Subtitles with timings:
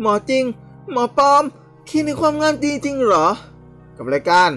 [0.00, 0.44] หมอจริง
[0.92, 1.42] หมอปลอม
[1.88, 3.26] คลินิกความงามจริงๆเหรอ
[3.96, 4.50] กับรายการ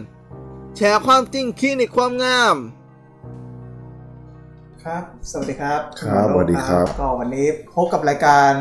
[0.77, 2.55] แชร์ความจริงคลินิกความงาม
[4.83, 8.53] ครับ สวัสดีครับครับณหมอสวัสดีครับ ก็วันนี้พบกับรายการ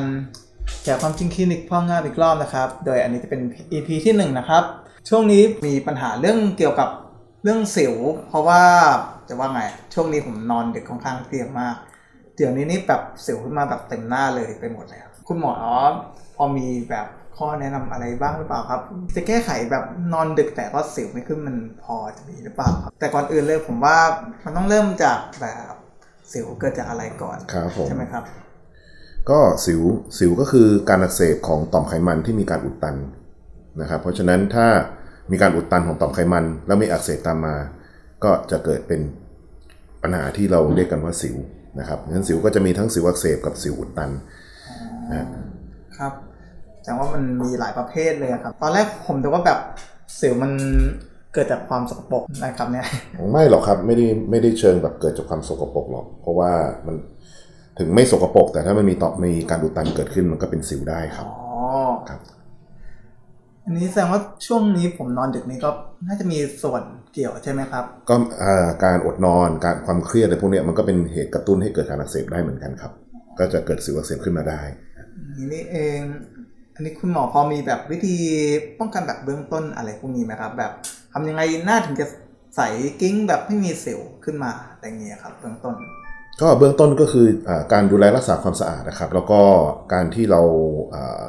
[0.83, 3.41] แชร์ความจริงคลินิกความงามอีกรอบนะครับ โดยอันนี้จะเป็น
[3.73, 4.63] EP ที่หนึ่งนะครับ
[5.09, 6.89] ช่วงนี้มีปัญหาเรื่องเกี่ยวกับ
[7.43, 7.95] เรื่องสิว
[8.29, 8.63] เพราะว่า
[9.29, 9.61] จะว่าไง
[9.95, 11.77] ช่วงนี้ผมนอนดึกค่อนข้างเพลียมาก
[12.37, 15.55] เดี๋ยวนี้นี่แบบสิวขึ้นมาแบบเต็มหน้าเลยไปหมดเลย ครับคุณหมอ
[16.37, 17.07] พอมีแบบ
[17.37, 18.81] ข้อแนะนำอะไรบ้างหรือเปล่าครับ
[19.17, 23.97] จะแก้ไขแบบนอนดึกแต่ก็สิวไม่ขึ้นมันพอจะมีหรือเปล่าครับ แต่ก่อนอื่นเลยผมว่า
[24.45, 25.73] มันต้องเริ่มจากแบบ
[26.33, 28.25] สิวเกิดจากอะไรก่อนครับผมใช่ไหมครับ
[29.31, 29.83] ก็สิว
[30.19, 32.97] สิวก็คือการอักเสบของต่อมไขมันที่มีการอุดตัน
[33.81, 34.67] นะครับ เพราะฉะนั้นถ้า
[35.31, 37.57] มีการอุดตันของต่อมไขมัน แล้วมีอักเสบตามมา
[38.25, 39.01] ก็จะเกิดเป็น
[40.03, 41.37] ปัญหาที่เราเรียกกันว่าสิว
[41.81, 44.11] นะครับงั้นสิวก็จะมีทั้งสิวอักเสบกับสิวอุดตัน
[45.13, 45.27] นะ
[45.99, 46.13] ครับ
[46.85, 49.59] แต่ว่ามันมีหลายประเภทเลยอะครับ ตอนแรกผมดูว่าแบบ
[50.21, 50.53] สิวมัน
[51.35, 52.87] เกิดจากความสกปรกนะครับเนี่ย
[53.33, 56.53] ไม่หรอกครับไม่ได้ไม่ได้เชิงแบบเกิดจากความสกปรกหรอก เพราะว่า
[56.87, 56.97] มัน
[57.79, 61.37] ถึงไม่สกปรกแต่ถ้ามันมีต่อมีการอุดตันเกิดขึ้นมันก็เป็นสิวได้ครับอ๋อ
[62.09, 62.21] ครับ
[63.65, 65.71] อันนี้แสดงว่าช่วงนี้ผมนอนดึกนี้ก็
[66.07, 66.83] น่าจะมีส่วน
[67.13, 72.93] เกี่ยวใช่ไหมครับ ก็อ่าการอดนอนการความเครียดอะไรพวกเนี้ยมันก็เป็นเหตุกระตุ้นให้เกิดการอักเสบได้เหมือนกันครับ
[73.39, 74.61] ก็จะเกิดสิวอักเสบขึ้นมาได้
[75.17, 76.01] อย่างนี้นี่เอง
[76.75, 78.17] อันนี้คุณหมอพอมีแบบวิธี
[78.79, 80.73] ป้องกันแบบเบื้องต้นอะไรพวกนี้ไหมครับ แบบ
[81.13, 82.07] ทำยังไงหน้าถึงจะ
[82.57, 82.61] ใส
[83.01, 85.75] กิ้งแบบไม่มีสิวขึ้นมาอะไรเงี้ยครับ เบื้องต้น
[86.41, 89.41] ก็เบื้องต้นก็คืออาการดูแลรักษาความสะอาดนะครับ แล้วก็
[89.93, 90.43] การที่เรา
[90.95, 91.27] อ่า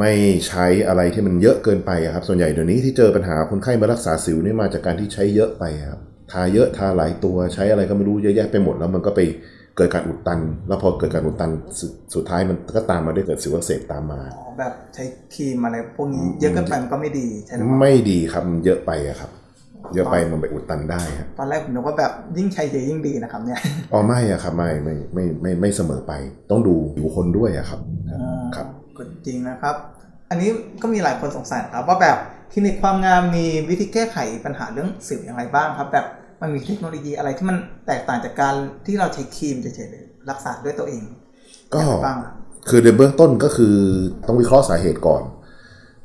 [0.00, 0.12] ไม่
[0.48, 6.00] ใช้อะไรที่มันเยอะเกินไปอะครับ ส่วนใหญ่เดี๋ยวนี้ที่เจอปัญหาคนไข้มารักษาสิวนี่มาจากการที่ใช้เยอะไปครับ
[6.32, 9.20] ทาเยอะทาหลายตัวใช้อะไรก็ไม่รู้เยอะแยะไปหมดแล้วมันก็ไป
[9.76, 19.30] เกิดการอุดตัน แล้วพอเกิดการอุดตันสุดสุดท้ายมันก็ตามมาด้วยเกิดสิวอักเสบตามมาอ๋อแบบใช้ครีมอะไรพวกนี้เยอะเกินไปมันก็ไม่ดีใช่ไหมครับไม่ดีครับมันเยอะไปอะครับ
[19.94, 23.58] เยอะไปมันไปอุดตันได้ครับตอนแรกผมนึกว่าแบบยิ่งใช้เยอะยิ่งดีนะครับเนี่ย
[23.92, 26.12] อ๋อไม่อะครับไม่ไม่ไม่ไม่ไม่เสมอไป
[26.50, 27.80] ต้องดูอยู่คนด้วยอะครับ
[28.56, 29.76] ครับก็จริงนะครับ
[30.30, 30.50] อันนี้
[30.82, 32.16] ก็มีหลายคนสงสัยนะครับว่าแบบ
[32.52, 36.06] คลินิกความงามมีวิธีแก้ไขปัญหาเรื่องสิวอย่างไรบ้างครับ แบบ
[36.40, 37.56] มันมีเทคโนโลยีอะไรที่มัน
[37.86, 38.54] แตกต่างจากการ
[38.86, 41.02] ที่เราใช้ครีมเฉยๆเลยรักษาด้วยตัวเอง
[41.74, 42.32] ก็อย่างไรบ้างครับ
[42.68, 43.76] คือในเบื้องต้นก็คือ
[44.26, 45.22] ต้องวิเคราะห์สาเหตุก่อน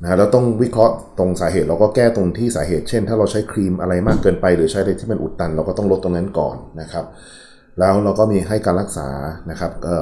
[0.01, 7.05] นะแล้วต้องวิเคราะห์ตรงสาเหตุเราก็แก้ตรงที่สาเหตุ เช่น ถ้าเราใช้ครีมอะไรมากเกินไป หรือใช้อะไรที่มันอุดตัน เราก็ต้องลดตรงนั้นก่อนนะครับ
[7.79, 9.09] แล้วเราก็มีให้การรักษา
[9.49, 9.95] นะครับก็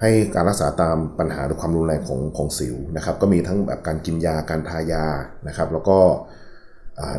[0.00, 5.06] ให้การรักษาตามปัญหาหรือความรุนแรงของของสิวนะครับ ก็มีทั้งแบบการกินยาการทายา
[5.48, 6.26] นะครับ แล้วก็อ่า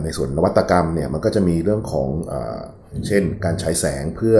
[0.03, 2.09] ในส่วนนวัตกรรมเนี่ยมันก็จะมีเรื่องของ
[3.07, 4.37] เช่น การฉายแสงเพื่อ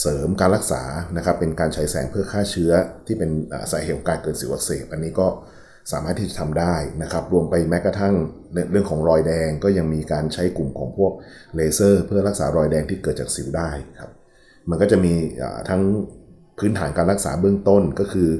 [0.00, 0.82] เสริมการรักษา
[1.16, 2.72] นะครับเป็นการฉายแสงเพื่อฆ่าเชื้อ
[3.06, 3.30] ที่เป็น
[3.70, 5.26] สาเหตุของการเกิดสิวอักเสบอันนี้ก็
[5.92, 8.14] สามารถที่จะทำได้นะครับ รวมไปแม้กระทั่ง
[8.72, 11.12] เรื่องของรอยแดงก็ยังมีการใช้กลุ่มของพวก
[11.56, 13.70] เลเซอร์ เพื่อรักษารอยแดงที่เกิดจากสิวได้
[14.00, 14.10] ครับ
[14.70, 15.14] มันก็จะมี
[15.68, 15.82] ทั้ง
[16.58, 18.30] พื้นฐานการรักษาเบื้องต้นก็คือ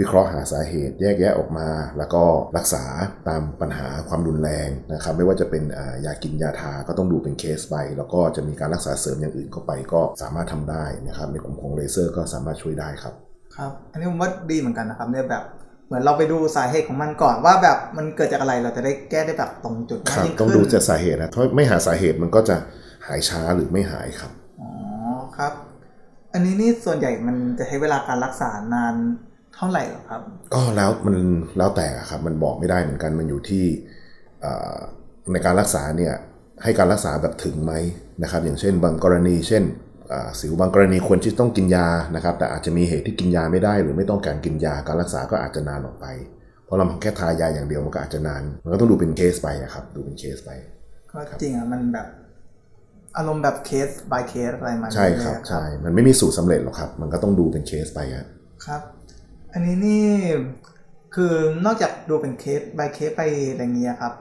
[0.00, 2.24] วิเคราะห์หาสาเหตุแยกแยะออกมา แล้วก็
[2.56, 2.84] รักษา
[3.28, 13.14] ตามปัญหาความรุนแรงนะครับไม่ว่าจะเป็นอ่ายากินยาทาก็ต้องดูเป็นเคสไป แล้วก็จะมีการรักษาเสริมอย่างอื่นเข้าไปก็สามารถทำได้นะครับในกลุ่มของเลเซอร์ก็สามารถช่วยได้ครับ
[13.56, 15.44] ครับอันนี้ผมว่าดีเหมือนกันนะครับเนี่ยแบบ
[15.86, 22.56] เหมือนเราไปดูสาเหตุของมันก่อนว่าแบบมันเกิดจากอะไรเราจะได้แก้ได้แบบตรงจุดคมากรับยิ่งต้องขึ้ดูนจากสาเหตุนะถ้าไม่หาสาเหตุมันก็จะ
[23.06, 24.70] หายช้าหรือไม่หายครับอ๋อ
[25.36, 25.52] ครับ
[26.32, 28.94] อันนี้นี่ส่วนใหญ่มันจะใช้เวลาการรักษานาน
[29.56, 30.20] เท่าไหร่เหรอครับ
[30.54, 31.16] ก็แล้วมัน
[31.58, 33.64] แล้วแต่ครับมันบอกไม่ได้เหมือนกันมันอยู่ที่
[34.40, 34.76] เอ่อ
[35.32, 36.14] ในการรักษาเนี่ย
[36.62, 37.72] ให้การรักษาแบบถึงไหม
[38.22, 39.62] นะครับ อย่างเช่น บางกรณี เช่น
[40.12, 46.06] อ่าสิวบางกรณีควรที่ต้องกินยานะครับ แต่อาจจะมีเหตุที่กินยาไม่ได้ หรือไม่ต้องการกินยาการรักษาก็อาจจะนานออกไป
[46.64, 50.50] เพราะเราแค่ทายาอย่างเดียวมันก็อาจจะนาน มันก็ต้องดูเป็นเคสไปอะครับ ดูเป็นเคสไป
[51.10, 52.06] ก็จริงอะมันแบบ
[53.16, 58.24] อารมณ์แบบเคส by เคสอะไรมาใช่ครับเลยอะใช่ มันไม่มีสูตรสำเร็จหรอกครับ มันก็ต้องดูเป็นเคสไปอะ
[58.66, 58.82] ครับ
[59.52, 60.06] อันนี้นี่
[61.14, 64.14] คือนอกจากดูเป็นเคส by เคสไปอะไรเงี้ยครับ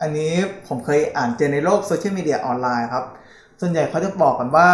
[0.00, 0.32] อันนี้
[0.66, 3.04] ผมเคยอ่านเจอในโลกโซเชียลมีเดียออนไลน์ครับ
[3.60, 4.68] ส่วนใหญ่เขาจะบอกกันว่า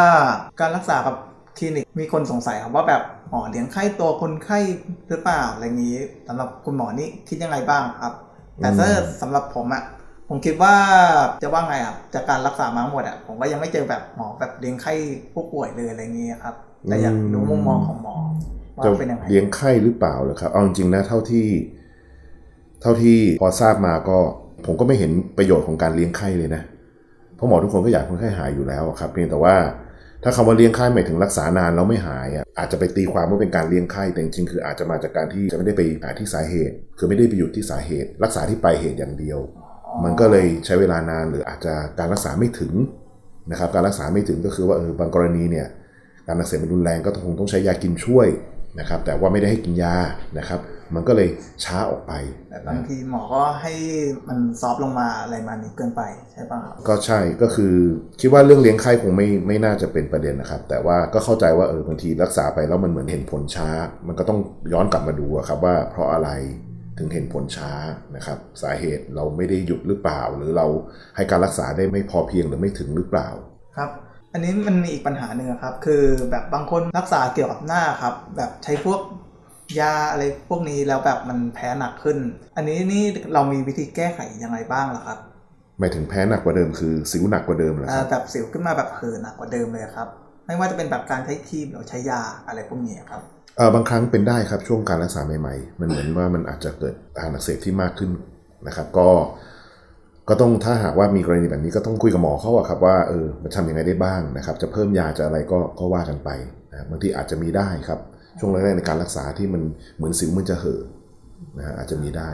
[0.60, 1.16] การรักษากับ
[1.58, 4.58] คลินิกมีคนสงสัยครับว่าแบบหมอเลี้ยงไข้ตัวคนไข้
[5.08, 5.96] หรือเปล่าอะไรงี้
[6.28, 8.14] สำหรับคุณหมอนี่คิดยังไงบ้างครับ
[8.58, 8.88] แต่ถ้า
[9.20, 9.82] สำหรับผมอะ
[10.28, 10.74] ผมคิดว่า
[11.42, 14.92] จะว่าไงอะจากการรักษามาทั้งหมดอะผมก็ยังไม่เจอแบบหมอแบบเลี้ยงไข้
[15.32, 16.54] ผู้ป่วยเลยอะไรเงี้ยครับ
[16.88, 18.16] แต่อยากรู้มุมมองของหมอ
[18.90, 21.46] ว่าจะเป็นยังไงเลี้ยงไข้หรือเปล่าเหรอครับ เอาจริงๆนะเท่าที่
[22.82, 24.18] เท่าที่พอทราบมาก็
[24.66, 26.62] ผมก็ไม่เห็นประโยชน์ของการเลี้ยงไข้เลยนะ
[27.36, 29.56] เพราะหมอทุกคนก็อยากคนไข้หายอยู่แล้วครับ เพียงแต่ว่า
[30.24, 39.38] ถ้าคำว่าเลี้ยงไข้หมายถึงรักษานานแล้วไม่หายอะอาจจะไปตีความว่าเป็นการเลี้ยงไข้แต่จริงๆคืออาจจะมาจากการที่จะไม่ได้ไปหาที่สาเหตุ คือไม่ได้ไปหยุดที่สาเหตุ รักษาที่ปลายเหตุอย่างเดียว
[40.04, 42.72] มันก็เลยใช้เวลานานหรืออาจจะการรักษาไม่ถึง
[43.50, 45.66] นะครับ การรักษาไม่ถึงก็คือว่าเออบางกรณีเนี่ย
[46.26, 48.28] การอักเสบมันรุนแรงก็คงต้องใช้ยากินช่วย
[48.78, 49.94] นะครับแต่ว่าไม่ได้ให้กินยา
[50.38, 50.60] นะครับ
[50.94, 51.28] มันก็เลย
[51.64, 52.12] ช้าออกไป
[52.50, 53.72] แต่บางทีหมอก็ให้
[54.28, 56.02] มันซอฟต์ลงมาอะไรมานี้เกินไป
[56.32, 57.74] ใช่ป่ะครับก็ใช่ก็คือ
[58.20, 63.68] คิดว่าเรื่องเลี้ยงไข้คงไม่ไม่น่าจะเป็นประเด็นนะครับ แต่ว่าก็เข้าใจว่าเออบางทีรักษาไปแล้วมันเหมือนเห็นผลช้า
[64.06, 64.38] มันก็ต้อง
[64.72, 66.30] ย้อนกลับมาดูอะครับว่าเพราะอะไร
[66.98, 67.72] ถึงเห็นผลช้า
[68.16, 70.66] นะครับ สาเหตุเราไม่ได้หยุดหรือเปล่า หรือเรา
[71.16, 73.28] ให้การรักษาได้ไม่พอเพียงหรือไม่ถึงหรือเปล่า
[73.76, 73.90] ครับ
[74.32, 79.00] อันนี้มันมีอีกปัญหาหนึ่งอะครับ คือแบบบางคนรักษาเกี่ยวกับหน้าครับ แบบใช้พวก
[79.80, 82.18] ยาอะไรพวกนี้แล้วแบบมันแพ้หนักขึ้น
[82.56, 85.18] อันนี้นี่เรามีวิธีแก้ไขยังไงบ้างล่ะครับ
[85.78, 90.08] หมายถึงแพ้หนักกว่าเดิมคือสิวหนักกว่าเดิมเหรออ่าครับแบบสิวขึ้นมาแบบเหือหนักกว่าเดิมเลยครับ
[90.46, 93.22] ไม่ว่าจะเป็นแบบการใช้ครีมหรือใช้ยาอะไรพวกนี้ครับ
[93.56, 98.10] เออบางครั้งเป็นได้ครับช่วงการรักษาใหม่ๆ มันเหมือนว่ามันอาจจะเกิดอาการอักเสบที่มากขึ้น
[98.66, 99.08] นะครับ ก็
[100.28, 106.30] ก็ต้องถ้าหากว่ามีกรณีแบบนี้ก็ต้องคุยกับหมอเขาอะครับว่าเออมันทำยังไงได้บ้างนะครับ จะเพิ่มยาจะอะไรก็ก็ว่ากันไป
[106.70, 108.00] นะบางทีอาจจะมีได้ครับ
[108.38, 109.62] ช่วงแรกๆในการรักษาที่มัน
[109.96, 110.82] เหมือนสิวมันจะเห่อะ
[111.58, 112.30] นะฮะอาจจะมีได้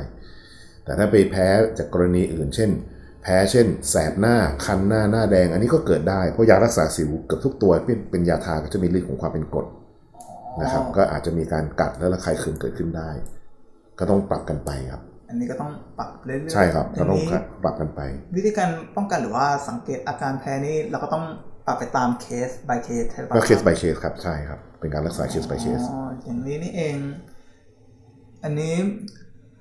[0.85, 1.49] แต่ถ้าไปแพ้
[1.79, 2.71] จากกรณีอื่น เช่น
[3.23, 9.67] แพ้เช่น แสบหน้าคันหน้าหน้าแดง อันนี้ก็เกิดได้เพราะยารักษาสิวเกือบทุกตัวเป็นเป็นยาทาก็จะมีฤทธิ์ของความเป็นกรด
[10.63, 13.11] นะครับ ก็อาจจะมีการกัดและระคายเคืองเกิดขึ้นได้
[13.99, 17.29] ก็ต้องปรับกันไปครับ อันนี้ก็ต้องปรับเรื่อยๆใช่ครับทีก็ต้องนี้
[17.65, 18.01] ปรับกันไป
[18.37, 21.25] วิธีการป้องกันหรือว่าสังเกตอาการแพ้นี่เราก็ต้อง
[21.67, 26.97] ปรับไปตามเคส by เคสใช่ปะก็เคส by เคสครับใช่ครับ เป็นการรักษาเคส by เคสอ๋ออย่างนี้นี่เอง
[28.45, 28.75] อันนี้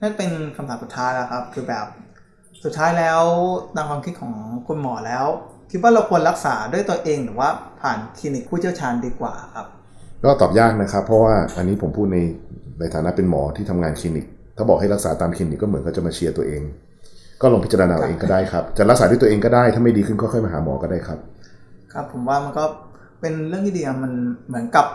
[0.01, 1.85] นั่นเป็นคำถามสุดท้ายแล้วครับ คือแบบ
[2.63, 3.21] สุดท้ายแล้ว
[3.75, 4.33] ตามความคิดของ
[4.67, 5.25] คุณหมอแล้ว
[5.71, 7.49] คิดว่าเราควรรักษาด้วยตัวเองหรือว่า
[7.81, 9.67] ผ่านคลินิกผู้เชี่ยวชาญดีกว่าครับ
[10.23, 12.19] ก็ตอบยากนะครับ เพราะว่าอันนี้ผมพูดใน
[12.79, 14.25] ในฐานะเป็นหมอที่ทำงานคลินิก
[14.57, 16.61] ถ้าบอกให้รักษาตามคลินิกก็เหมือนเขาจะมาเชียร์ตัวเอง
[17.41, 21.19] ก็ลองพิจารณาเอาเองก็ได้ครับ จะรักษาด้วยตัวเองก็ได้ ถ้าไม่ดีขึ้นก็ค่อยมาหาหมอก็ได้ครับ
[21.93, 22.63] ครับผมว่ามันก็
[23.21, 24.11] เป็นเรื่องที่ดีอะมัน
[24.47, 24.85] เหมือนกับ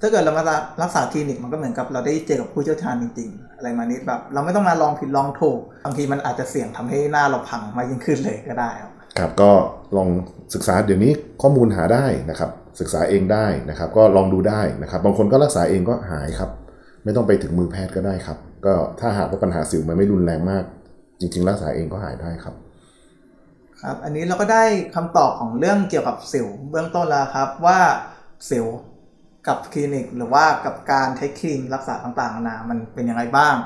[0.00, 0.44] ถ้าเกิดเรามา
[0.82, 9.50] รักษาคลินิกมันก็เหมือนกับเราได้เจอกับผู้เชี่ยวชาญจริงๆ อะไรมานี้แบบ เราไม่ต้องมาลองผิดลองถูกบางทีมันอาจจะเสี่ยงทำให้หน้าเราพังมากยิ่งขึ้นเลยก็ได้ครับครับก็
[9.96, 10.08] ลอง
[10.54, 16.50] ศึกษาเดี๋ยวนี้ข้อมูลหาได้นะครับ ศึกษาเองได้นะครับ ก็ลองดูได้นะครับ บางคนก็รักษาเองก็หายครับ
[17.04, 20.64] ไม่ต้องไปถึงมือแพทย์ก็ได้ครับ ก็ถ้าหากว่าปัญหาสิวมันไม่รุนแรงมาก
[21.20, 22.54] จริง ๆ รักษาเองก็หายได้ครับ
[23.82, 24.64] ครับ อันนี้เราก็ได้
[24.94, 27.78] คำตอบของเรื่องเกี่ยวกับสิวเบื้องต้นแล้วครับว่า
[28.50, 28.66] สิว
[29.48, 33.56] กับคลินิกหรือว่ากับการใช้ครีมรักษาต่างๆนานามันเป็นยังไงบ้าง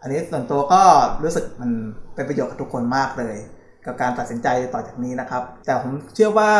[0.00, 0.82] อันนี้ส่วนตัวก็
[1.22, 1.70] รู้สึกมัน
[2.14, 3.36] เป็นประโยชน์กับทุกคนมากเลย
[3.86, 6.52] กับการตัดสินใจต่อจากนี้นะครับ แต่ผมเชื่อว่า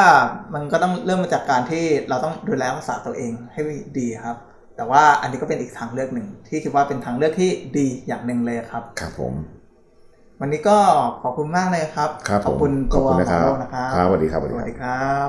[0.55, 3.63] มันก็ต้องเริ่มมาจากการที่เราต้องดูแลรักษาตัวเองให้
[3.99, 4.37] ดีครับ
[4.81, 9.35] แต่ว่าอันนี้ก็เป็นอีกทางเลือกหนึ่ง ที่คิดว่าเป็นทางเลือกที่ดีอย่างหนึ่งเลยครับ ครับผม
[10.41, 10.79] วันนี้ก็
[11.23, 15.29] ขอบคุณมากเลยครับครับผมขอบคุณขตัอบวคุณหมนะครับอโลนะครับครับสวัสดีครับสวัสดีครับ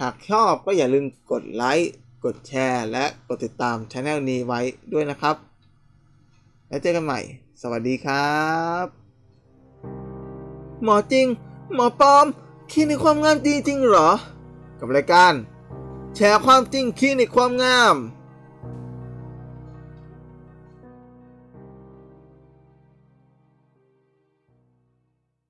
[0.00, 1.92] หากชอบก็อย่าลืมกดไลค์
[2.24, 4.60] กดแชร์ และกดติดตามช anel นี้ไว้
[4.92, 5.36] ด้วยนะครับ
[6.68, 7.20] แล้วเจอกันใหม่
[7.62, 8.40] สวัสดีครั
[8.84, 8.86] บ
[10.84, 11.26] หมอจริง
[11.74, 12.26] หมอปลอม
[12.72, 14.10] คลินิกความงามดีจริงเหรอ
[14.80, 15.34] กับรายการ
[16.16, 17.96] แชร์ความจริงคลินิกความงาม